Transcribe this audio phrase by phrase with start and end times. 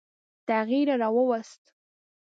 [0.47, 1.63] تغییر را ووست.